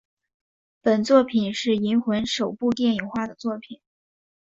[0.81, 3.81] 本作品是银魂首部电影化的作品。